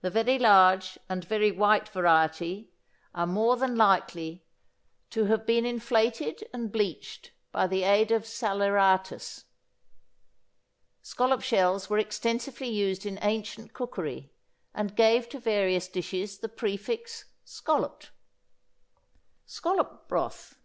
[0.00, 2.72] The very large and very white variety
[3.14, 4.44] are more than likely
[5.10, 9.44] to have been inflated and bleached by the aid of saleratus.
[11.02, 14.32] Scallop shells were extensively used in ancient cookery,
[14.74, 18.10] and gave to various dishes the prefix "scalloped."
[19.46, 20.56] =Scallop Broth.